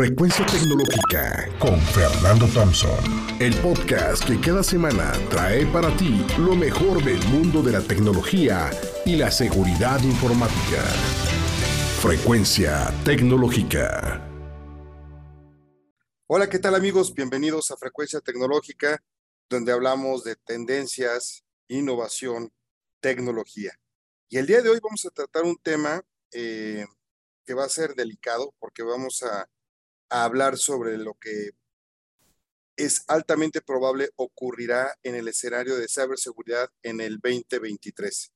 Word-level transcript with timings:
Frecuencia 0.00 0.46
Tecnológica 0.46 1.46
con 1.58 1.78
Fernando 1.78 2.46
Thompson. 2.46 2.98
El 3.38 3.54
podcast 3.56 4.24
que 4.26 4.40
cada 4.40 4.62
semana 4.62 5.12
trae 5.28 5.66
para 5.66 5.94
ti 5.98 6.24
lo 6.38 6.56
mejor 6.56 7.04
del 7.04 7.22
mundo 7.28 7.60
de 7.60 7.72
la 7.72 7.82
tecnología 7.82 8.70
y 9.04 9.16
la 9.16 9.30
seguridad 9.30 10.02
informática. 10.02 10.82
Frecuencia 12.00 12.90
Tecnológica. 13.04 14.26
Hola, 16.28 16.48
¿qué 16.48 16.58
tal 16.58 16.76
amigos? 16.76 17.12
Bienvenidos 17.14 17.70
a 17.70 17.76
Frecuencia 17.76 18.20
Tecnológica, 18.20 19.04
donde 19.50 19.70
hablamos 19.70 20.24
de 20.24 20.34
tendencias, 20.34 21.44
innovación, 21.68 22.50
tecnología. 23.00 23.74
Y 24.30 24.38
el 24.38 24.46
día 24.46 24.62
de 24.62 24.70
hoy 24.70 24.80
vamos 24.82 25.04
a 25.04 25.10
tratar 25.10 25.44
un 25.44 25.58
tema 25.58 26.00
eh, 26.32 26.86
que 27.44 27.52
va 27.52 27.64
a 27.64 27.68
ser 27.68 27.94
delicado 27.94 28.54
porque 28.58 28.82
vamos 28.82 29.22
a, 29.24 29.46
hablar 30.10 30.58
sobre 30.58 30.98
lo 30.98 31.14
que 31.14 31.52
es 32.76 33.04
altamente 33.08 33.60
probable 33.60 34.10
ocurrirá 34.16 34.96
en 35.02 35.14
el 35.14 35.28
escenario 35.28 35.76
de 35.76 35.88
ciberseguridad 35.88 36.70
en 36.82 37.00
el 37.00 37.18
2023. 37.18 38.32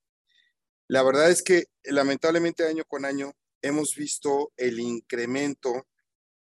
La 0.88 1.02
verdad 1.02 1.30
es 1.30 1.42
que 1.42 1.66
lamentablemente 1.84 2.66
año 2.66 2.84
con 2.86 3.04
año 3.04 3.32
hemos 3.62 3.94
visto 3.94 4.52
el 4.56 4.80
incremento 4.80 5.86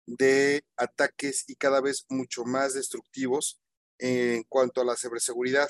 de 0.05 0.65
ataques 0.77 1.45
y 1.47 1.55
cada 1.55 1.81
vez 1.81 2.05
mucho 2.09 2.45
más 2.45 2.75
destructivos 2.75 3.61
en 3.99 4.43
cuanto 4.49 4.81
a 4.81 4.85
la 4.85 4.97
ciberseguridad. 4.97 5.69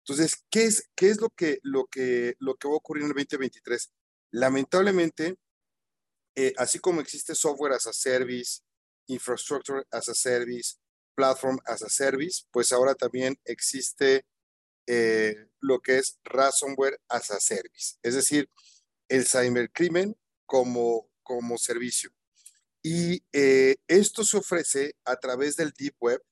Entonces, 0.00 0.44
¿qué 0.50 0.64
es, 0.64 0.90
qué 0.96 1.10
es 1.10 1.20
lo, 1.20 1.30
que, 1.30 1.60
lo, 1.62 1.86
que, 1.86 2.34
lo 2.40 2.56
que 2.56 2.66
va 2.66 2.74
a 2.74 2.78
ocurrir 2.78 3.04
en 3.04 3.10
el 3.10 3.14
2023? 3.14 3.92
Lamentablemente, 4.32 5.36
eh, 6.34 6.52
así 6.56 6.80
como 6.80 7.00
existe 7.00 7.34
software 7.36 7.74
as 7.74 7.86
a 7.86 7.92
service, 7.92 8.60
infrastructure 9.06 9.84
as 9.90 10.08
a 10.08 10.14
service, 10.14 10.78
platform 11.14 11.58
as 11.66 11.82
a 11.82 11.88
service, 11.88 12.44
pues 12.50 12.72
ahora 12.72 12.94
también 12.94 13.38
existe 13.44 14.24
eh, 14.86 15.34
lo 15.60 15.80
que 15.80 15.98
es 15.98 16.18
ransomware 16.24 17.00
as 17.08 17.30
a 17.30 17.40
service, 17.40 17.96
es 18.02 18.14
decir, 18.14 18.50
el 19.08 19.26
cybercrimen 19.26 20.16
como, 20.46 21.08
como 21.22 21.58
servicio. 21.58 22.10
Y 22.82 23.24
eh, 23.32 23.76
esto 23.88 24.24
se 24.24 24.36
ofrece 24.36 24.94
a 25.04 25.16
través 25.16 25.56
del 25.56 25.72
Deep 25.72 25.96
Web, 26.00 26.22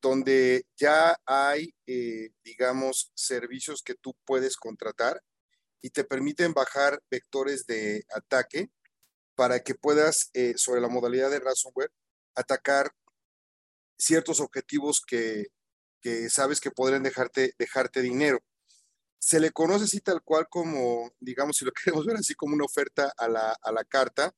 donde 0.00 0.66
ya 0.76 1.16
hay, 1.24 1.72
digamos, 2.42 3.12
servicios 3.14 3.80
que 3.80 3.94
tú 3.94 4.16
puedes 4.24 4.56
contratar 4.56 5.22
y 5.82 5.90
te 5.90 6.04
permiten 6.04 6.54
bajar 6.54 7.02
vectores 7.10 7.66
de 7.66 8.04
ataque 8.14 8.70
para 9.34 9.60
que 9.60 9.74
puedas, 9.74 10.30
eh, 10.34 10.54
sobre 10.56 10.80
la 10.80 10.88
modalidad 10.88 11.30
de 11.30 11.40
ransomware, 11.40 11.92
atacar 12.34 12.92
ciertos 13.98 14.40
objetivos 14.40 15.00
que, 15.00 15.46
que 16.00 16.28
sabes 16.30 16.60
que 16.60 16.70
podrían 16.70 17.02
dejarte, 17.02 17.54
dejarte 17.58 18.02
dinero. 18.02 18.40
Se 19.18 19.40
le 19.40 19.52
conoce 19.52 19.84
así 19.84 20.00
tal 20.00 20.22
cual 20.22 20.48
como, 20.48 21.12
digamos, 21.20 21.56
si 21.56 21.64
lo 21.64 21.72
queremos 21.84 22.06
ver 22.06 22.16
así 22.16 22.34
como 22.34 22.54
una 22.54 22.64
oferta 22.64 23.12
a 23.16 23.28
la, 23.28 23.56
a 23.62 23.72
la 23.72 23.84
carta. 23.84 24.34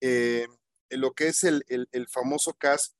Eh, 0.00 0.46
lo 0.90 1.12
que 1.14 1.28
es 1.28 1.44
el, 1.44 1.64
el, 1.68 1.88
el, 1.92 2.08
famoso 2.08 2.54
CAS, 2.54 2.94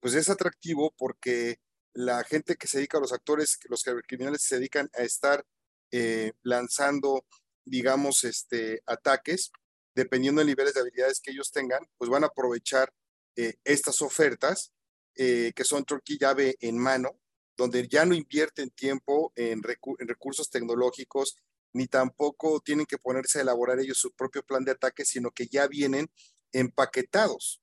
pues 0.00 0.14
es 0.14 0.28
atractivo 0.28 0.94
porque 0.98 1.60
la 1.92 2.24
gente 2.24 2.56
que 2.56 2.66
se 2.66 2.78
dedica 2.78 2.98
a 2.98 3.00
los 3.00 3.12
actores, 3.12 3.58
los 3.68 3.84
criminales 4.06 4.42
se 4.42 4.56
dedican 4.56 4.90
a 4.94 5.02
estar 5.02 5.44
eh, 5.92 6.32
lanzando, 6.42 7.24
digamos, 7.64 8.24
este, 8.24 8.82
ataques, 8.86 9.50
dependiendo 9.94 10.40
de 10.40 10.46
niveles 10.46 10.74
de 10.74 10.80
habilidades 10.80 11.20
que 11.20 11.32
ellos 11.32 11.50
tengan, 11.50 11.86
pues 11.98 12.10
van 12.10 12.24
a 12.24 12.28
aprovechar 12.28 12.92
eh, 13.36 13.54
estas 13.64 14.02
ofertas 14.02 14.72
eh, 15.16 15.52
que 15.54 15.64
son 15.64 15.84
llave 16.06 16.56
en 16.60 16.78
mano, 16.78 17.18
donde 17.56 17.86
ya 17.88 18.04
no 18.04 18.14
invierten 18.14 18.70
tiempo 18.70 19.32
en, 19.36 19.60
en, 19.62 20.08
recursos 20.08 20.50
tecnológicos, 20.50 21.36
ni 21.72 21.86
tampoco 21.86 22.60
tienen 22.60 22.86
que 22.86 22.98
ponerse 22.98 23.38
a 23.38 23.42
elaborar 23.42 23.80
ellos 23.80 23.98
su 23.98 24.12
propio 24.12 24.42
plan 24.42 24.64
de 24.64 24.72
ataque, 24.72 25.04
sino 25.04 25.30
que 25.30 25.46
ya 25.46 25.66
vienen 25.66 26.10
empaquetados. 26.52 27.60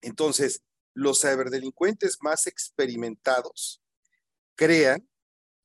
Entonces, 0.00 0.62
los 0.94 1.20
ciberdelincuentes 1.20 2.18
más 2.20 2.46
experimentados 2.46 3.82
crean 4.56 5.08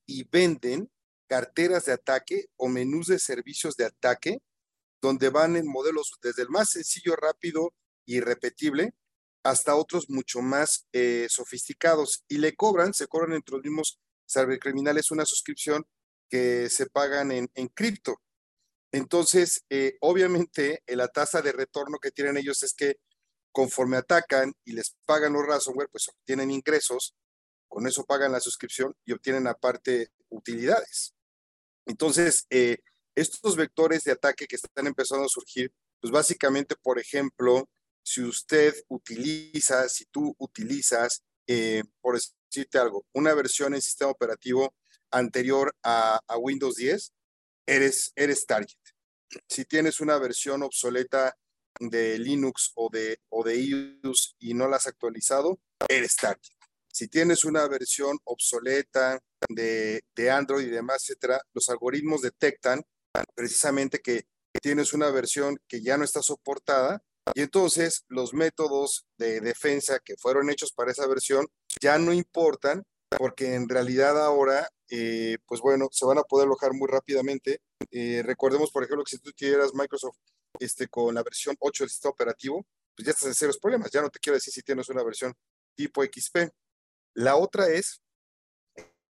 y 0.05 0.23
venden 0.29 0.91
carteras 1.27 1.85
de 1.85 1.93
ataque 1.93 2.45
o 2.55 2.67
menús 2.67 3.07
de 3.07 3.19
servicios 3.19 3.75
de 3.75 3.85
ataque, 3.85 4.39
donde 5.03 5.29
van 5.29 5.57
en 5.57 5.67
modelos 5.67 6.13
desde 6.21 6.43
el 6.43 6.49
más 6.49 6.69
sencillo, 6.71 7.17
rápido 7.17 7.73
y 8.05 8.21
repetible 8.21 8.93
hasta 9.43 9.75
otros 9.75 10.09
mucho 10.09 10.41
más 10.41 10.87
eh, 10.93 11.27
sofisticados 11.29 12.23
y 12.29 12.37
le 12.37 12.55
cobran, 12.55 12.93
se 12.93 13.07
cobran 13.07 13.33
entre 13.33 13.57
los 13.57 13.65
mismos 13.65 13.99
cibercriminales 14.25 15.11
una 15.11 15.25
suscripción 15.25 15.85
que 16.29 16.69
se 16.69 16.85
pagan 16.85 17.33
en, 17.33 17.51
en 17.53 17.67
cripto. 17.67 18.21
Entonces, 18.93 19.65
eh, 19.69 19.97
obviamente, 19.99 20.81
la 20.87 21.09
tasa 21.09 21.41
de 21.41 21.51
retorno 21.51 21.97
que 21.99 22.11
tienen 22.11 22.37
ellos 22.37 22.63
es 22.63 22.73
que 22.73 22.95
conforme 23.51 23.97
atacan 23.97 24.53
y 24.63 24.71
les 24.71 24.95
pagan 25.05 25.33
los 25.33 25.45
ransomware, 25.45 25.89
pues 25.89 26.07
obtienen 26.07 26.49
ingresos, 26.49 27.13
con 27.67 27.85
eso 27.87 28.05
pagan 28.05 28.31
la 28.31 28.39
suscripción 28.39 28.95
y 29.03 29.11
obtienen 29.11 29.47
aparte 29.47 30.11
utilidades. 30.29 31.13
Entonces, 31.85 32.45
eh, 32.49 32.77
estos 33.15 33.55
vectores 33.55 34.03
de 34.03 34.11
ataque 34.11 34.47
que 34.47 34.55
están 34.55 34.87
empezando 34.87 35.25
a 35.25 35.29
surgir, 35.29 35.71
pues 35.99 36.11
básicamente, 36.11 36.75
por 36.75 36.99
ejemplo, 36.99 37.69
si 38.03 38.21
usted 38.21 38.75
utiliza, 38.89 39.87
si 39.87 40.05
tú 40.05 40.35
utilizas, 40.37 41.23
eh, 41.47 41.83
por 42.01 42.15
decirte 42.15 42.77
algo, 42.77 43.05
una 43.13 43.33
versión 43.33 43.73
en 43.73 43.81
sistema 43.81 44.11
operativo 44.11 44.75
anterior 45.11 45.73
a, 45.83 46.19
Windows 46.37 46.75
10, 46.75 47.13
eres, 47.65 48.11
eres 48.15 48.45
target. 48.45 48.77
Si 49.47 49.65
tienes 49.65 49.99
una 50.01 50.17
versión 50.17 50.63
obsoleta 50.63 51.35
de 51.79 52.19
Linux 52.19 52.71
o 52.75 52.89
de, 52.91 53.19
o 53.29 53.43
de 53.43 53.59
iOS 53.59 54.35
y 54.39 54.53
no 54.53 54.67
la 54.67 54.77
has 54.77 54.87
actualizado, 54.87 55.59
eres 55.87 56.15
target. 56.15 56.51
Si 56.91 57.07
tienes 57.07 57.43
una 57.43 57.67
versión 57.67 58.19
obsoleta 58.25 59.19
de, 59.49 60.03
de 60.15 60.29
Android 60.29 60.67
y 60.67 60.69
demás, 60.69 61.03
etcétera, 61.03 61.41
los 61.53 61.69
algoritmos 61.69 62.21
detectan 62.21 62.83
precisamente 63.35 63.99
que 63.99 64.25
tienes 64.61 64.93
una 64.93 65.09
versión 65.09 65.57
que 65.67 65.81
ya 65.81 65.97
no 65.97 66.03
está 66.03 66.21
soportada 66.21 67.03
y 67.33 67.41
entonces 67.41 68.05
los 68.07 68.33
métodos 68.33 69.05
de 69.17 69.41
defensa 69.41 69.99
que 69.99 70.15
fueron 70.17 70.49
hechos 70.49 70.73
para 70.73 70.91
esa 70.91 71.07
versión 71.07 71.47
ya 71.81 71.97
no 71.97 72.13
importan 72.13 72.83
porque 73.17 73.53
en 73.55 73.69
realidad 73.69 74.21
ahora, 74.23 74.67
eh, 74.89 75.37
pues 75.45 75.61
bueno, 75.61 75.87
se 75.91 76.05
van 76.05 76.17
a 76.17 76.23
poder 76.23 76.45
alojar 76.45 76.73
muy 76.73 76.87
rápidamente. 76.87 77.61
Eh, 77.91 78.21
recordemos, 78.25 78.71
por 78.71 78.83
ejemplo, 78.83 79.03
que 79.03 79.15
si 79.15 79.19
tú 79.19 79.31
tuvieras 79.31 79.73
Microsoft 79.73 80.17
este, 80.59 80.87
con 80.87 81.13
la 81.15 81.23
versión 81.23 81.55
8 81.59 81.83
del 81.83 81.89
sistema 81.89 82.11
operativo, 82.11 82.65
pues 82.95 83.05
ya 83.05 83.11
estás 83.11 83.27
en 83.27 83.35
serios 83.35 83.57
problemas. 83.57 83.91
Ya 83.91 84.01
no 84.01 84.09
te 84.09 84.19
quiero 84.19 84.35
decir 84.35 84.53
si 84.53 84.61
tienes 84.61 84.89
una 84.89 85.03
versión 85.03 85.33
tipo 85.75 86.03
XP. 86.03 86.49
La 87.15 87.35
otra 87.35 87.69
es 87.69 88.01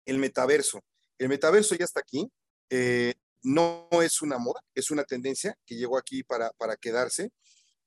el 0.04 0.18
metaverso. 0.18 0.80
El 1.18 1.28
metaverso 1.28 1.74
ya 1.74 1.84
está 1.84 2.00
aquí. 2.00 2.30
Eh, 2.70 3.14
no 3.42 3.88
es 4.02 4.22
una 4.22 4.38
moda, 4.38 4.60
es 4.74 4.90
una 4.90 5.04
tendencia 5.04 5.56
que 5.66 5.74
llegó 5.74 5.98
aquí 5.98 6.22
para, 6.22 6.50
para 6.52 6.76
quedarse. 6.76 7.30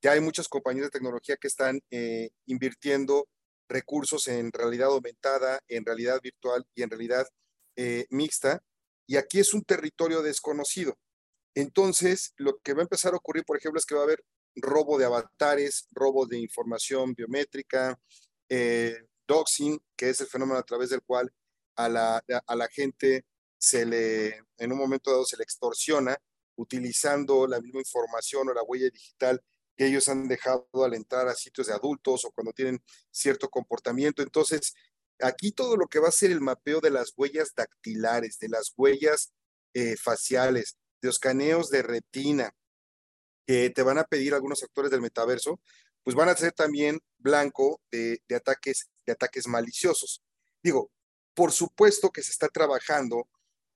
Ya 0.01 0.11
hay 0.11 0.19
muchas 0.19 0.47
compañías 0.47 0.85
de 0.85 0.91
tecnología 0.91 1.37
que 1.37 1.47
están 1.47 1.81
eh, 1.89 2.29
invirtiendo 2.45 3.27
recursos 3.67 4.27
en 4.27 4.51
realidad 4.51 4.89
aumentada, 4.89 5.59
en 5.67 5.85
realidad 5.85 6.19
virtual 6.21 6.65
y 6.75 6.83
en 6.83 6.89
realidad 6.89 7.25
eh, 7.75 8.05
mixta. 8.09 8.61
Y 9.07 9.17
aquí 9.17 9.39
es 9.39 9.53
un 9.53 9.63
territorio 9.63 10.21
desconocido. 10.21 10.97
Entonces, 11.55 12.33
lo 12.37 12.57
que 12.59 12.73
va 12.73 12.81
a 12.81 12.83
empezar 12.83 13.13
a 13.13 13.17
ocurrir, 13.17 13.45
por 13.45 13.57
ejemplo, 13.57 13.79
es 13.79 13.85
que 13.85 13.95
va 13.95 14.01
a 14.01 14.05
haber 14.05 14.23
robo 14.55 14.97
de 14.97 15.05
avatares, 15.05 15.87
robo 15.91 16.25
de 16.25 16.39
información 16.39 17.13
biométrica, 17.13 17.97
eh, 18.49 18.97
doxing, 19.27 19.79
que 19.95 20.09
es 20.09 20.21
el 20.21 20.27
fenómeno 20.27 20.59
a 20.59 20.63
través 20.63 20.89
del 20.89 21.01
cual 21.01 21.31
a 21.75 21.89
la, 21.89 22.23
a 22.45 22.55
la 22.55 22.67
gente 22.67 23.25
se 23.57 23.85
le, 23.85 24.41
en 24.57 24.71
un 24.71 24.77
momento 24.77 25.11
dado 25.11 25.25
se 25.25 25.37
le 25.37 25.43
extorsiona 25.43 26.17
utilizando 26.55 27.47
la 27.47 27.59
misma 27.59 27.79
información 27.79 28.49
o 28.49 28.53
la 28.53 28.63
huella 28.63 28.89
digital 28.89 29.41
que 29.75 29.87
ellos 29.87 30.07
han 30.07 30.27
dejado 30.27 30.67
al 30.83 30.93
entrar 30.93 31.27
a 31.27 31.35
sitios 31.35 31.67
de 31.67 31.73
adultos 31.73 32.23
o 32.25 32.31
cuando 32.31 32.53
tienen 32.53 32.81
cierto 33.11 33.49
comportamiento. 33.49 34.21
Entonces, 34.21 34.73
aquí 35.19 35.51
todo 35.51 35.75
lo 35.75 35.87
que 35.87 35.99
va 35.99 36.07
a 36.07 36.13
ser 36.13 36.31
el 36.31 36.41
mapeo 36.41 36.79
de 36.79 36.91
las 36.91 37.13
huellas 37.17 37.51
dactilares, 37.55 38.39
de 38.39 38.49
las 38.49 38.73
huellas 38.77 39.33
eh, 39.73 39.97
faciales, 39.97 40.77
de 41.01 41.07
los 41.07 41.15
escaneos 41.15 41.69
de 41.69 41.81
retina, 41.83 42.55
que 43.45 43.69
te 43.69 43.83
van 43.83 43.97
a 43.97 44.05
pedir 44.05 44.33
algunos 44.33 44.63
actores 44.63 44.91
del 44.91 45.01
metaverso, 45.01 45.59
pues 46.03 46.15
van 46.15 46.29
a 46.29 46.37
ser 46.37 46.53
también 46.53 46.99
blanco 47.17 47.81
de 47.91 48.19
ataques, 48.35 48.89
de 49.05 49.13
ataques 49.13 49.47
maliciosos. 49.47 50.23
Digo, 50.63 50.91
por 51.33 51.51
supuesto 51.51 52.11
que 52.11 52.23
se 52.23 52.31
está 52.31 52.47
trabajando, 52.47 53.27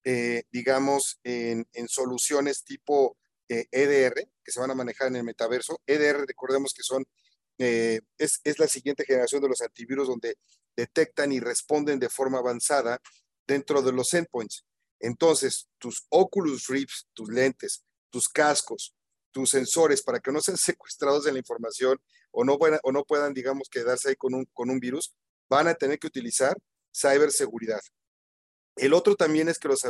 eh, 0.04 0.44
digamos, 0.52 1.20
en, 1.24 1.66
soluciones 1.88 2.64
tipo 2.64 3.18
EDR, 3.48 4.20
eh, 4.20 4.22
e 4.22 4.30
que 4.44 4.52
se 4.52 4.60
van 4.60 4.72
a 4.72 4.76
manejar 4.76 5.08
en 5.08 5.18
el 5.18 5.24
metaverso. 5.24 5.82
EDR, 5.86 6.26
recordemos 6.26 6.74
que 6.74 6.84
son 6.84 7.06
eh, 7.58 8.00
es, 8.18 8.40
es, 8.46 8.58
la 8.58 8.68
siguiente 8.68 9.04
generación 9.06 9.42
de 9.42 9.50
los 9.50 9.62
antivirus 9.62 10.08
donde 10.08 10.38
detectan 10.78 11.34
y 11.34 11.42
responden 11.42 12.00
de 12.00 12.10
forma 12.10 12.40
avanzada 12.40 13.02
dentro 13.46 13.82
de 13.82 13.92
los 13.92 14.14
endpoints. 14.14 14.66
Entonces, 15.00 15.68
tus 15.78 16.06
Oculus 16.10 16.68
Rift, 16.68 17.08
tus 17.14 17.30
lentes, 17.30 17.84
tus 18.10 18.30
cascos, 18.30 18.96
tus 19.32 19.50
sensores, 19.50 20.02
para 20.02 20.20
que 20.20 20.32
no 20.32 20.42
sean 20.42 20.58
secuestrados 20.58 21.26
de 21.26 21.34
la 21.34 21.40
información 21.40 22.00
o 22.32 22.46
no, 22.46 22.58
puedan, 22.58 22.80
o 22.84 22.92
no 22.92 23.04
puedan, 23.04 23.34
digamos, 23.34 23.68
quedarse 23.70 24.10
ahí 24.10 24.16
con 24.16 24.34
un, 24.34 24.46
con 24.54 24.70
un 24.70 24.80
virus, 24.80 25.14
van 25.50 25.68
a 25.68 25.74
tener 25.74 26.00
que 26.00 26.08
utilizar 26.08 26.56
ciberseguridad. 26.96 27.82
El 28.76 28.94
otro 28.94 29.16
también 29.16 29.50
es 29.50 29.60
que 29.60 29.68
los 29.68 29.84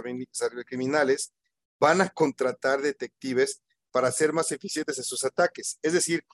criminales 0.66 1.34
van 1.80 2.02
a 2.02 2.10
contratar 2.10 2.82
detectives 2.82 3.62
para 3.92 4.12
ser 4.12 4.34
más 4.34 4.52
eficientes 4.52 4.98
en 4.98 5.04
sus 5.04 5.24
ataques. 5.24 5.80
Es 5.82 5.94
decir, 5.94 6.26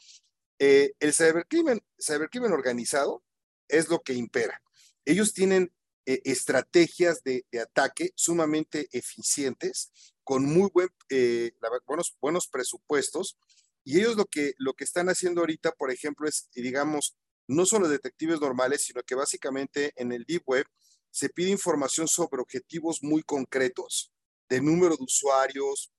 eh, 0.60 0.94
el 1.00 1.14
cibercrimen, 1.14 1.82
cibercrimen 2.00 2.52
organizado 2.52 3.24
es 3.68 3.90
lo 3.90 4.02
que 4.02 4.14
impera. 4.14 4.62
Ellos 5.06 5.34
tienen 5.34 5.74
eh, 6.06 6.22
estrategias 6.26 7.24
de, 7.24 7.46
ataque 7.62 8.12
sumamente 8.16 8.88
eficientes, 8.92 9.92
con 10.24 10.46
muy 10.46 10.70
eh, 11.10 11.52
buenos, 11.86 12.16
buenos 12.22 12.48
presupuestos, 12.48 13.38
y 13.84 14.00
ellos 14.00 14.16
lo 14.16 14.26
que, 14.26 14.54
lo 14.58 14.74
que 14.74 14.84
están 14.84 15.10
haciendo 15.10 15.42
ahorita, 15.42 15.72
por 15.74 15.92
ejemplo, 15.92 16.28
es, 16.28 16.50
digamos, 16.56 17.16
no 17.48 17.66
son 17.66 17.90
detectives 17.90 18.42
normales, 18.42 18.84
sino 18.84 19.04
que 19.04 19.14
básicamente 19.14 19.94
en 19.96 20.12
el 20.12 20.26
Deep 20.26 20.44
Web 20.48 20.66
se 21.16 21.30
pide 21.30 21.50
información 21.50 22.10
sobre 22.10 22.42
objetivos 22.42 23.02
muy 23.02 23.24
concretos, 23.24 24.12
de 24.50 24.60
número 24.60 24.98
de 24.98 25.04
usuarios, 25.06 25.90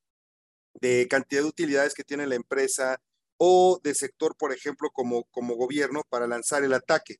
de 0.75 1.09
cantidad 1.09 1.41
de 1.41 1.49
utilidades 1.49 1.95
que 1.95 2.05
tiene 2.05 2.27
la 2.27 2.35
empresa 2.35 3.01
o 3.39 3.81
de 3.83 3.95
sector, 3.95 4.37
por 4.37 4.53
ejemplo, 4.53 4.91
como, 4.93 5.25
como 5.31 5.55
gobierno 5.55 6.03
para 6.11 6.27
lanzar 6.27 6.65
el 6.65 6.75
ataque. 6.75 7.17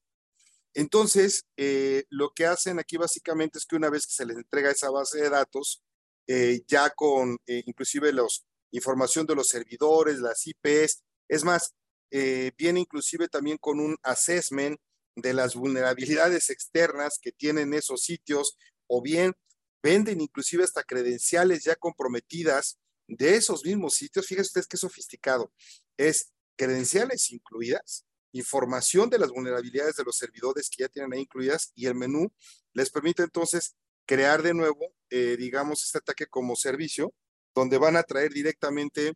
Entonces, 0.75 1.47
eh, 1.57 2.05
lo 2.11 2.33
que 2.35 2.45
hacen 2.45 2.79
aquí 2.79 2.99
básicamente 2.99 3.57
es 3.59 3.65
que 3.65 3.77
una 3.77 3.89
vez 3.89 4.07
que 4.07 4.13
se 4.13 4.27
les 4.27 4.37
entrega 4.37 4.71
esa 4.71 4.91
base 4.91 5.19
de 5.23 5.31
datos, 5.31 5.83
eh, 6.27 6.61
ya 6.69 6.91
con 6.91 7.39
eh, 7.47 7.63
inclusive 7.65 8.13
la 8.13 8.27
información 8.73 9.25
de 9.25 9.37
los 9.37 9.49
servidores, 9.49 10.19
las 10.19 10.47
IPs, 10.47 11.03
es 11.29 11.45
más, 11.45 11.73
viene 12.11 12.81
inclusive 12.81 13.29
también 13.29 13.57
con 13.57 13.81
un 13.81 13.97
assessment 14.03 14.79
de 15.17 15.33
las 15.35 15.55
vulnerabilidades 15.55 16.51
externas 16.51 17.19
que 17.21 17.33
tienen 17.33 17.75
esos 17.75 18.03
sitios, 18.03 18.57
o 18.87 19.03
bien 19.03 19.35
venden 19.83 20.21
inclusive 20.21 20.65
hasta 20.65 20.85
credenciales 20.85 21.65
ya 21.65 21.75
comprometidas 21.75 22.79
de 23.09 23.37
esos 23.37 23.65
mismos 23.65 23.95
sitios. 23.95 24.27
Fíjense 24.27 24.49
ustedes 24.49 24.67
qué 24.67 24.77
sofisticado. 24.77 25.53
Es 25.97 26.33
credenciales 26.57 27.31
incluidas, 27.31 28.05
información 28.33 29.11
de 29.11 29.19
las 29.19 29.31
vulnerabilidades 29.31 29.97
de 29.97 30.05
los 30.05 30.17
servidores 30.17 30.69
que 30.71 30.83
ya 30.83 30.89
tienen 30.89 31.13
ahí 31.13 31.21
incluidas 31.21 31.73
y 31.75 31.87
el 31.87 31.95
menú 31.95 32.33
les 32.73 32.91
permite 32.91 33.23
entonces 33.23 33.77
crear 34.07 34.43
de 34.43 34.55
nuevo, 34.55 34.95
eh, 35.11 35.37
digamos, 35.39 35.83
este 35.83 35.99
ataque 35.99 36.27
como 36.27 36.57
servicio, 36.57 37.13
donde 37.55 37.79
van 37.79 37.97
a 37.97 38.03
traer 38.03 38.33
directamente, 38.33 39.15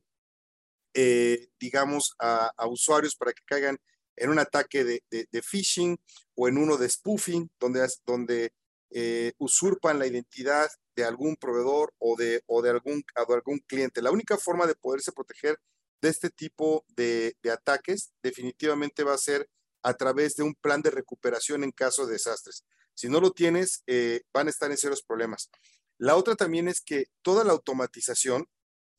eh, 0.94 1.48
digamos, 1.58 2.14
a, 2.18 2.52
usuarios 2.68 3.14
para 3.14 3.32
que 3.32 3.42
caigan 3.44 3.78
en 4.16 4.30
un 4.30 4.38
ataque 4.38 4.84
de, 4.84 5.02
de, 5.10 5.42
phishing 5.42 5.98
o 6.34 6.48
en 6.48 6.58
uno 6.58 6.76
de 6.76 6.88
spoofing, 6.88 7.50
donde, 7.58 7.88
donde 8.04 8.52
eh, 8.90 9.32
usurpan 9.38 9.98
la 9.98 10.06
identidad 10.06 10.68
de 10.96 11.04
algún 11.04 11.36
proveedor 11.36 11.94
o 11.98 12.16
de, 12.16 12.42
o 12.46 12.60
de, 12.60 12.70
algún, 12.70 13.00
de 13.00 13.34
algún 13.34 13.58
cliente. 13.60 14.02
La 14.02 14.10
única 14.10 14.36
forma 14.36 14.66
de 14.66 14.74
poderse 14.74 15.12
proteger 15.12 15.58
de 16.00 16.08
este 16.08 16.30
tipo 16.30 16.84
de, 16.88 17.36
ataques 17.52 18.12
definitivamente 18.22 19.04
va 19.04 19.14
a 19.14 19.18
ser 19.18 19.48
a 19.82 19.94
través 19.94 20.36
de 20.36 20.42
un 20.42 20.54
plan 20.54 20.82
de 20.82 20.90
recuperación 20.90 21.64
en 21.64 21.72
caso 21.72 22.06
de 22.06 22.14
desastres. 22.14 22.64
Si 22.94 23.08
no 23.08 23.20
lo 23.20 23.30
tienes, 23.32 23.82
eh, 23.86 24.22
van 24.32 24.46
a 24.46 24.50
estar 24.50 24.70
en 24.70 24.76
serios 24.76 25.02
problemas. 25.02 25.50
La 25.98 26.16
otra 26.16 26.34
también 26.34 26.68
es 26.68 26.80
que 26.80 27.06
toda 27.22 27.44
la 27.44 27.52
automatización, 27.52 28.46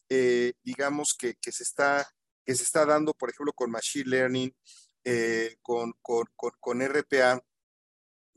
eh, 0.09 0.53
digamos 0.63 1.13
que, 1.13 1.35
se 1.41 1.63
está, 1.63 2.07
que 2.45 2.55
se 2.55 2.63
está 2.63 2.85
dando, 2.85 3.13
por 3.13 3.29
ejemplo, 3.29 3.53
con 3.53 3.71
Machine 3.71 4.09
Learning, 4.09 4.55
eh, 5.03 5.57
con, 5.61 5.93
con, 6.01 6.25
con, 6.35 6.81
RPA, 6.81 7.43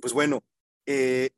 pues 0.01 0.13
bueno, 0.13 0.45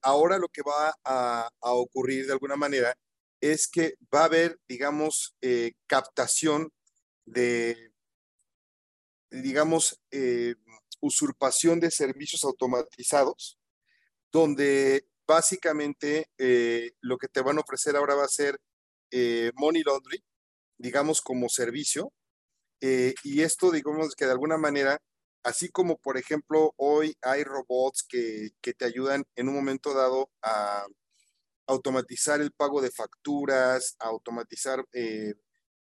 ahora 0.02 0.38
lo 0.38 0.48
que 0.48 0.62
va 0.62 0.94
a, 1.04 1.48
a, 1.60 1.72
ocurrir 1.72 2.26
de 2.26 2.32
alguna 2.32 2.56
manera 2.56 2.96
es 3.40 3.68
que 3.68 3.94
va 4.14 4.22
a 4.22 4.24
haber, 4.24 4.58
digamos, 4.68 5.36
captación 5.86 6.72
de, 7.26 7.92
digamos, 9.30 10.00
eh, 10.10 10.54
usurpación 11.00 11.80
de 11.80 11.90
servicios 11.90 12.44
automatizados, 12.44 13.58
donde 14.32 15.06
básicamente 15.26 16.30
eh, 16.38 16.92
lo 17.00 17.18
que 17.18 17.28
te 17.28 17.42
van 17.42 17.58
a 17.58 17.60
ofrecer 17.60 17.96
ahora 17.96 18.14
va 18.14 18.24
a 18.24 18.28
ser 18.28 18.60
eh, 19.10 19.52
money 19.54 19.82
laundry, 19.82 20.24
digamos, 20.78 21.20
como 21.20 21.48
servicio. 21.48 22.12
y 22.80 23.42
esto, 23.42 23.70
digamos, 23.72 24.14
que 24.14 24.26
de 24.26 24.32
alguna 24.32 24.58
manera, 24.58 25.00
así 25.46 25.68
como, 25.68 25.96
por 25.98 26.18
ejemplo, 26.18 26.74
hoy 26.76 27.16
hay 27.22 27.44
robots 27.44 28.02
que, 28.02 28.50
que 28.60 28.74
te 28.74 28.84
ayudan 28.84 29.24
en 29.36 29.48
un 29.48 29.54
momento 29.54 29.94
dado 29.94 30.28
a 30.42 30.84
automatizar 31.68 32.40
el 32.40 32.50
pago 32.50 32.82
de 32.82 32.90
facturas, 32.90 33.94
a 34.00 34.08
automatizar 34.08 34.84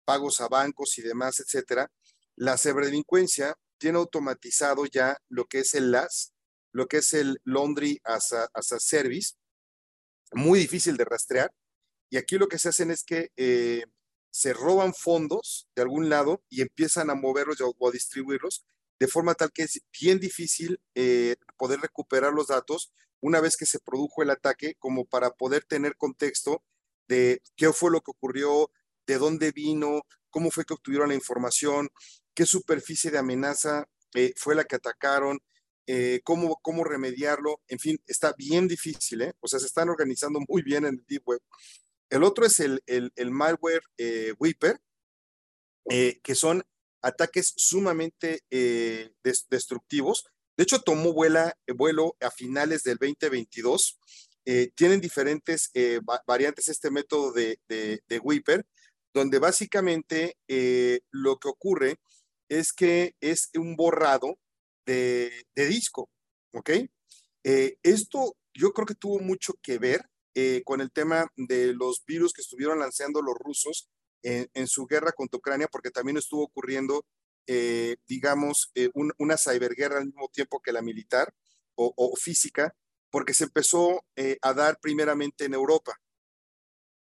pagos 0.06 0.42
a 0.42 0.48
bancos 0.48 0.96
y 1.00 1.02
demás, 1.02 1.40
etcétera, 1.40 1.92
la 2.36 2.56
ciberdelincuencia 2.56 3.56
tiene 3.80 3.98
automatizado 3.98 4.86
ya 4.86 5.18
lo 5.28 5.46
que 5.46 5.60
es 5.60 5.74
el 5.74 5.92
LAS, 5.92 6.34
lo 6.72 6.88
que 6.88 6.98
es 6.98 7.16
el 7.16 7.42
Laundry 7.44 8.00
as 8.04 8.34
a, 8.34 8.80
Service, 8.80 9.34
muy 10.34 10.60
difícil 10.60 10.98
de 10.98 11.06
rastrear. 11.06 11.52
Y 12.12 12.18
aquí 12.18 12.38
lo 12.38 12.48
que 12.48 12.60
se 12.60 12.70
hacen 12.70 12.92
es 12.92 13.04
que 13.04 13.32
eh, 13.36 13.86
se 14.30 14.54
roban 14.54 14.94
fondos 14.94 15.68
de 15.76 15.82
algún 15.82 16.10
lado 16.10 16.44
y 16.48 16.62
empiezan 16.62 17.10
a 17.10 17.16
moverlos 17.16 17.58
o 17.62 17.88
a 17.88 17.92
distribuirlos, 17.92 18.64
de 19.00 19.08
forma 19.08 19.36
tal 19.36 19.52
que 19.52 19.64
es 19.64 19.82
bien 20.00 20.20
difícil 20.20 20.80
eh, 20.96 21.36
poder 21.58 21.80
recuperar 21.80 22.34
los 22.34 22.48
datos 22.48 22.92
una 23.20 23.42
vez 23.42 23.58
que 23.58 23.66
se 23.66 23.80
produjo 23.80 24.22
el 24.22 24.30
ataque, 24.30 24.76
como 24.80 25.06
para 25.06 25.32
poder 25.32 25.64
tener 25.66 25.96
contexto 25.98 26.64
de 27.08 27.42
qué 27.56 27.72
fue 27.74 27.92
lo 27.92 28.02
que 28.02 28.12
ocurrió, 28.12 28.72
de 29.08 29.18
dónde 29.18 29.52
vino, 29.52 30.02
cómo 30.30 30.52
fue 30.52 30.66
que 30.66 30.74
obtuvieron 30.74 31.10
la 31.10 31.16
información, 31.16 31.90
qué 32.34 32.46
superficie 32.46 33.10
de 33.10 33.18
amenaza 33.18 33.88
eh, 34.14 34.34
fue 34.36 34.54
la 34.54 34.66
que 34.66 34.76
atacaron, 34.76 35.40
eh, 35.88 36.22
cómo, 36.24 36.60
cómo 36.62 36.84
remediarlo. 36.84 37.62
En 37.68 37.80
fin, 37.80 37.98
está 38.06 38.34
bien 38.38 38.68
difícil, 38.68 39.22
¿eh? 39.22 39.34
O 39.40 39.48
sea, 39.48 39.60
se 39.60 39.66
están 39.66 39.90
organizando 39.90 40.40
muy 40.48 40.62
bien 40.62 40.86
en 40.86 40.96
el 40.96 41.06
Deep 41.08 41.28
Web. 41.28 41.42
El 42.10 42.24
otro 42.24 42.46
es 42.46 42.60
el, 42.60 42.84
el, 42.86 43.32
malware 43.32 43.82
Weeper, 44.40 44.80
que 45.86 46.36
son 46.36 46.64
ataques 47.08 47.54
sumamente 47.56 48.42
destructivos. 49.50 50.26
De 50.58 50.64
hecho, 50.64 50.82
tomó 50.82 51.14
vuela, 51.14 51.58
vuelo 51.76 52.16
a 52.20 52.32
finales 52.32 52.84
del 52.84 52.98
2022. 52.98 54.00
tienen 54.76 55.02
diferentes 55.02 55.72
variantes 56.26 56.68
este 56.68 56.92
método 56.92 57.32
de, 57.32 57.60
de, 57.68 58.20
Weeper 58.20 58.66
donde 59.18 59.40
básicamente 59.40 60.38
eh, 60.48 61.02
lo 61.12 61.38
que 61.38 61.48
ocurre 61.48 62.00
es 62.50 62.72
que 62.72 63.16
es 63.20 63.50
un 63.56 63.76
borrado 63.76 64.38
de, 64.86 65.46
disco, 65.56 66.10
¿ok? 66.54 66.70
Eh, 67.44 67.78
esto 67.84 68.38
yo 68.54 68.72
creo 68.74 68.86
que 68.86 68.96
tuvo 68.96 69.20
mucho 69.20 69.54
que 69.62 69.80
ver 69.80 70.06
eh, 70.36 70.62
con 70.66 70.82
el 70.82 70.92
tema 70.92 71.28
de 71.36 71.74
los 71.74 72.04
virus 72.06 72.32
que 72.32 72.42
estuvieron 72.42 72.80
lanzando 72.80 73.22
los 73.22 73.36
rusos 73.36 73.90
en, 74.54 74.68
su 74.68 74.86
guerra 74.86 75.12
contra 75.12 75.38
Ucrania, 75.38 75.68
porque 75.72 75.92
también 75.92 76.18
estuvo 76.18 76.44
ocurriendo, 76.44 77.06
digamos, 78.08 78.72
una 79.18 79.38
ciberguerra 79.38 80.00
al 80.00 80.08
mismo 80.08 80.28
tiempo 80.30 80.62
que 80.62 80.74
la 80.74 80.82
militar 80.82 81.34
o, 81.76 81.94
o 81.96 82.16
física, 82.16 82.76
porque 83.10 83.34
se 83.34 83.46
empezó 83.46 84.04
a 84.42 84.54
dar 84.54 84.80
primeramente 84.82 85.46
en 85.46 85.54
Europa. 85.54 85.98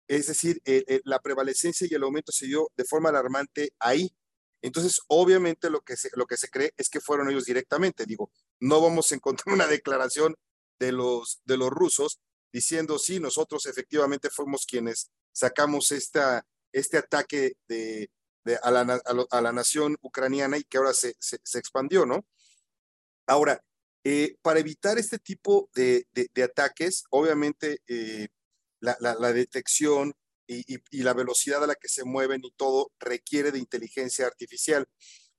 Es 0.06 0.26
decir, 0.26 0.60
eh, 0.64 0.84
eh, 0.86 1.00
la 1.04 1.20
prevalecencia 1.20 1.86
y 1.90 1.94
el 1.94 2.02
aumento 2.02 2.30
se 2.30 2.46
dio 2.46 2.70
de 2.76 2.84
forma 2.84 3.08
alarmante 3.08 3.72
ahí. 3.78 4.14
Entonces, 4.62 5.00
obviamente 5.08 5.70
lo 5.70 5.80
que, 5.80 5.96
se, 5.96 6.10
lo 6.14 6.26
que 6.26 6.36
se 6.36 6.48
cree 6.48 6.72
es 6.76 6.88
que 6.88 7.00
fueron 7.00 7.30
ellos 7.30 7.46
directamente. 7.46 8.06
Digo, 8.06 8.30
no 8.60 8.80
vamos 8.80 9.10
a 9.10 9.14
encontrar 9.14 9.46
una 9.54 9.66
declaración 9.66 10.36
de 10.78 10.92
los, 10.92 11.40
de 11.44 11.56
los 11.56 11.70
rusos 11.70 12.20
diciendo, 12.52 12.98
sí, 12.98 13.18
nosotros 13.18 13.66
efectivamente 13.66 14.30
fuimos 14.30 14.66
quienes 14.66 15.10
sacamos 15.32 15.90
esta, 15.90 16.46
este 16.74 16.98
ataque 16.98 17.56
a, 18.62 18.70
la, 18.70 19.52
nación 19.52 19.96
ucraniana 20.02 20.58
y 20.58 20.64
que 20.64 20.76
ahora 20.76 20.92
se, 20.92 21.14
expandió, 21.54 22.04
¿no? 22.04 22.26
Ahora, 23.26 23.62
eh, 24.04 24.36
para 24.42 24.60
evitar 24.60 24.98
este 24.98 25.18
tipo 25.18 25.70
de, 25.74 26.06
ataques, 26.42 27.04
obviamente 27.10 27.78
la, 28.80 29.32
detección 29.32 30.14
y, 30.46 31.02
la 31.02 31.14
velocidad 31.14 31.62
a 31.64 31.68
la 31.68 31.74
que 31.74 31.88
se 31.88 32.04
mueven 32.04 32.40
y 32.44 32.50
todo 32.52 32.92
requiere 32.98 33.50
de 33.50 33.58
inteligencia 33.58 34.26
artificial. 34.26 34.86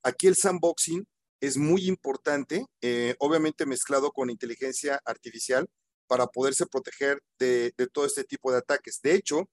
Aquí 0.04 0.28
el 0.28 0.36
sandboxing 0.36 1.06
es 1.42 1.58
muy 1.58 1.88
importante, 1.88 2.66
eh, 2.82 3.16
obviamente 3.20 3.66
mezclado 3.66 4.12
con 4.12 4.30
inteligencia 4.30 5.02
artificial 5.06 5.68
para 6.08 6.28
poderse 6.28 6.66
proteger 6.66 7.22
de, 7.40 7.74
todo 7.92 8.06
este 8.06 8.24
tipo 8.24 8.52
de 8.52 8.60
ataques. 8.60 9.00
De 9.02 9.16
hecho, 9.16 9.50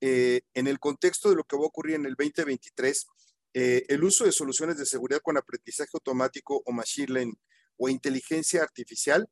eh, 0.00 0.40
en 0.54 0.66
el 0.66 0.78
contexto 0.78 1.30
de 1.30 1.36
lo 1.36 1.44
que 1.44 1.56
va 1.56 1.62
a 1.62 1.66
ocurrir 1.66 1.96
en 1.96 2.06
el 2.06 2.14
2023, 2.14 3.06
eh, 3.54 3.84
el 3.88 4.04
uso 4.04 4.24
de 4.24 4.32
soluciones 4.32 4.76
de 4.78 4.86
seguridad 4.86 5.20
con 5.22 5.36
aprendizaje 5.36 5.90
automático 5.94 6.62
o 6.64 6.72
machine 6.72 7.12
learning 7.12 7.38
o 7.78 7.88
inteligencia 7.88 8.62
artificial 8.62 9.28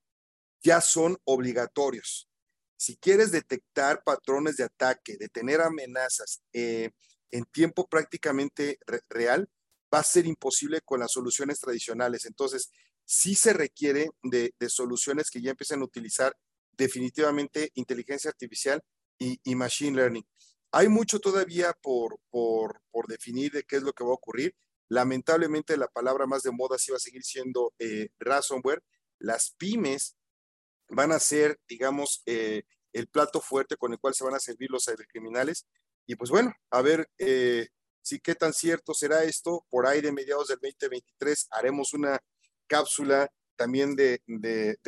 ya 0.62 0.80
son 0.80 1.16
obligatorios. 1.24 2.28
Si 2.76 2.96
quieres 2.96 3.30
detectar 3.30 4.02
patrones 4.04 4.56
de 4.56 4.64
ataque, 4.64 5.16
detener 5.18 5.60
amenazas 5.60 6.42
en 6.52 7.44
tiempo 7.52 7.86
prácticamente 7.86 8.78
real, 9.08 9.48
va 9.92 10.00
a 10.00 10.04
ser 10.04 10.26
imposible 10.26 10.80
con 10.80 11.00
las 11.00 11.12
soluciones 11.12 11.60
tradicionales. 11.60 12.24
Entonces, 12.24 12.70
sí 13.04 13.34
se 13.34 13.52
requiere 13.52 14.08
de, 14.22 14.52
soluciones 14.68 15.30
que 15.30 15.40
ya 15.40 15.50
empiecen 15.50 15.80
a 15.80 15.84
utilizar 15.84 16.36
definitivamente 16.72 17.70
inteligencia 17.74 18.30
artificial 18.30 18.82
y, 19.18 19.54
machine 19.54 19.96
learning. 19.96 20.26
Hay 20.76 20.88
mucho 20.88 21.20
todavía 21.20 21.72
por, 21.80 22.18
por, 22.30 22.80
definir 23.06 23.52
de 23.52 23.62
qué 23.62 23.76
es 23.76 23.82
lo 23.84 23.92
que 23.92 24.02
va 24.02 24.10
a 24.10 24.14
ocurrir. 24.14 24.56
Lamentablemente 24.88 25.76
la 25.76 25.86
palabra 25.86 26.26
más 26.26 26.42
de 26.42 26.50
moda 26.50 26.78
sí 26.78 26.90
va 26.90 26.96
a 26.96 27.00
seguir 27.00 27.22
siendo 27.22 27.72
eh, 27.78 28.08
ransomware. 28.18 28.82
Las 29.20 29.52
pymes 29.52 30.16
van 30.88 31.12
a 31.12 31.20
ser, 31.20 31.60
digamos, 31.68 32.22
eh, 32.26 32.64
el 32.92 33.06
plato 33.06 33.40
fuerte 33.40 33.76
con 33.76 33.92
el 33.92 34.00
cual 34.00 34.14
se 34.14 34.24
van 34.24 34.34
a 34.34 34.40
servir 34.40 34.68
los 34.68 34.86
cibercriminales. 34.86 35.64
Y 36.06 36.16
pues 36.16 36.30
bueno, 36.30 36.52
a 36.70 36.82
ver 36.82 37.08
eh, 37.18 37.68
si 38.02 38.18
qué 38.18 38.34
tan 38.34 38.52
cierto 38.52 38.94
será 38.94 39.22
esto. 39.22 39.64
Por 39.70 39.86
ahí 39.86 40.00
de 40.00 40.10
mediados 40.10 40.48
del 40.48 40.58
2023 40.60 41.46
haremos 41.52 41.94
una 41.94 42.18
cápsula 42.66 43.30
también 43.54 43.94
de, 43.94 44.20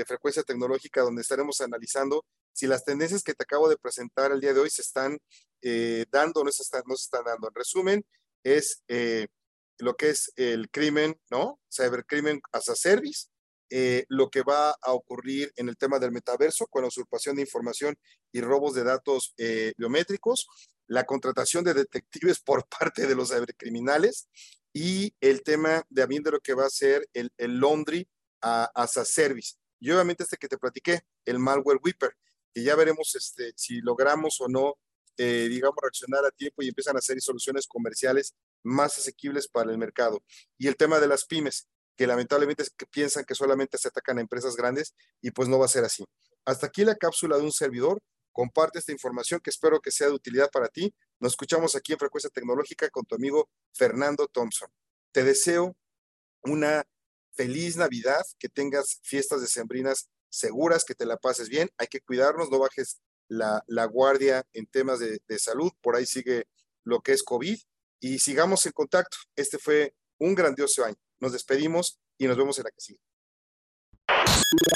frecuencia 0.05 0.43
tecnológica 0.43 1.03
donde 1.03 1.23
estaremos 1.23 1.61
analizando 1.61 2.25
si 2.57 2.67
las 2.67 2.87
tendencias 2.87 3.23
que 3.23 3.35
te 3.35 3.43
acabo 3.43 3.69
de 3.69 3.77
presentar 3.77 4.33
el 4.33 4.41
día 4.41 4.55
de 4.55 4.61
hoy 4.61 4.71
se 4.71 4.81
están 4.81 5.19
eh, 5.61 6.07
dando 6.11 6.41
o 6.41 6.45
no 6.45 6.51
se 6.51 6.63
están, 6.63 6.83
no 6.87 6.97
se 6.97 7.03
están 7.03 7.25
dando. 7.25 7.49
En 7.49 7.55
resumen, 7.55 8.07
es 8.43 8.83
eh, 8.89 9.27
lo 9.77 9.95
que 9.95 10.09
es 10.09 10.33
el 10.37 10.71
crimen, 10.71 11.21
¿no? 11.31 11.61
Cybercrimen 11.71 12.41
as 12.53 12.71
a 12.71 12.75
service, 12.75 13.27
eh, 13.69 14.07
lo 14.09 14.31
que 14.31 14.41
va 14.41 14.71
a 14.71 14.93
ocurrir 14.95 15.53
en 15.57 15.69
el 15.69 15.77
tema 15.77 15.99
del 15.99 16.13
metaverso 16.13 16.67
con 16.69 16.81
la 16.81 16.89
usurpación 16.89 17.37
de 17.37 17.43
información 17.43 17.95
y 18.33 18.41
robos 18.41 18.75
de 18.75 18.85
datos 18.85 19.35
biométricos, 19.77 20.49
la 20.87 21.05
contratación 21.05 21.63
de 21.63 21.75
detectives 21.75 22.41
por 22.41 22.67
parte 22.81 23.07
de 23.07 23.15
los 23.15 23.35
criminales 23.59 24.31
y 24.73 25.15
el 25.21 25.43
tema 25.43 25.85
también 25.95 26.23
de 26.23 26.31
lo 26.31 26.41
que 26.41 26.55
va 26.55 26.65
a 26.65 26.71
ser 26.71 27.07
el, 27.13 27.31
el 27.37 27.61
laundry 27.61 28.09
as 28.41 28.97
a 28.97 29.05
service. 29.05 29.57
Y 29.79 29.91
obviamente 29.91 30.23
este 30.23 30.39
que 30.39 30.49
te 30.49 30.57
platiqué, 30.57 31.03
el 31.27 31.39
malware 31.39 31.81
whipper, 31.83 32.17
que 32.57 32.63
ya 32.63 32.75
veremos 32.75 33.15
este, 33.15 33.53
si 33.55 33.83
logramos 33.83 34.41
o 34.41 34.49
no, 34.49 34.79
eh, 35.19 35.47
digamos, 35.47 35.77
reaccionar 35.83 36.25
a 36.25 36.31
tiempo 36.31 36.63
y 36.63 36.69
empiezan 36.69 36.97
a 36.97 37.01
hacer 37.01 37.21
soluciones 37.21 37.67
comerciales 37.67 38.35
más 38.63 38.97
asequibles 38.97 39.47
para 39.47 39.71
el 39.71 39.77
mercado. 39.77 40.23
Y 40.57 40.67
el 40.67 40.75
tema 40.75 40.99
de 40.99 41.07
las 41.07 41.27
pymes, 41.27 41.69
que 41.99 42.07
lamentablemente 42.07 42.65
piensan 42.91 43.27
que 43.27 43.35
solamente 43.35 43.77
se 43.77 43.89
atacan 43.89 44.17
a 44.17 44.23
empresas 44.23 44.57
grandes 44.57 44.95
y 45.21 45.33
pues 45.33 45.51
no 45.51 45.59
va 45.59 45.67
a 45.67 45.69
ser 45.69 45.85
así. 45.85 46.07
Hasta 46.47 46.69
aquí 46.69 46.83
la 46.87 46.95
cápsula 46.95 47.37
de 47.37 47.43
un 47.43 47.53
servidor 47.53 48.01
comparte 48.33 48.79
esta 48.79 48.93
información 48.93 49.39
que 49.45 49.51
espero 49.51 49.79
que 49.81 49.91
sea 49.91 50.07
de 50.07 50.15
utilidad 50.15 50.51
para 50.51 50.69
ti. 50.69 50.95
Nos 51.21 51.33
escuchamos 51.33 51.77
aquí 51.77 51.93
en 51.93 51.99
Frecuencia 51.99 52.31
Tecnológica 52.31 52.89
con 52.89 53.05
tu 53.05 53.17
amigo 53.17 53.51
Fernando 53.75 54.29
Thompson. 54.29 54.71
Te 55.13 55.25
deseo 55.25 55.77
una 56.43 56.87
feliz 57.35 57.77
Navidad, 57.77 58.25
que 58.39 58.49
tengas 58.49 58.99
fiestas 59.03 59.43
decembrinas 59.43 60.09
seguras, 60.39 60.85
que 60.85 60.95
te 60.95 61.07
la 61.07 61.17
pases 61.17 61.49
bien. 61.49 61.71
Hay 61.79 61.87
que 61.87 62.01
cuidarnos, 62.01 62.51
no 62.51 62.59
bajes 62.59 63.01
la, 63.29 63.63
guardia 63.87 64.47
en 64.53 64.67
temas 64.67 64.99
de, 64.99 65.21
de 65.27 65.39
salud. 65.39 65.71
Por 65.81 65.97
ahí 65.97 66.07
sigue 66.07 66.47
lo 66.85 67.01
que 67.01 67.13
es 67.13 67.23
COVID 67.23 67.59
y 68.01 68.19
sigamos 68.19 68.67
en 68.67 68.73
contacto. 68.73 69.17
Este 69.35 69.59
fue 69.59 69.95
un 70.19 70.35
grandioso 70.35 70.85
año. 70.85 70.97
Nos 71.21 71.33
despedimos 71.33 71.99
y 72.19 72.27
nos 72.27 72.37
vemos 72.37 72.59
en 72.59 72.65
la 72.65 72.71
que 72.71 72.81
sigue. 72.81 73.01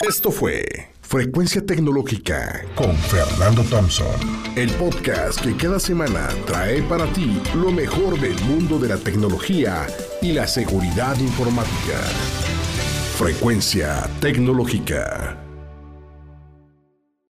Esto 0.07 0.31
fue 0.31 0.65
Frecuencia 1.03 1.65
Tecnológica 1.65 2.65
con 2.75 2.97
Fernando 2.97 3.63
Thompson, 3.65 4.17
el 4.57 4.71
podcast 4.75 5.41
que 5.41 5.57
cada 5.57 5.79
semana 5.79 6.29
trae 6.47 6.83
para 6.83 7.11
ti 7.13 7.41
lo 7.55 7.71
mejor 7.71 8.19
del 8.19 8.39
mundo 8.43 8.79
de 8.79 8.89
la 8.89 8.97
tecnología 8.97 9.87
y 10.21 10.33
la 10.33 10.47
seguridad 10.49 11.17
informática. 11.19 12.01
Frecuencia 13.17 14.09
Tecnológica. 14.21 15.40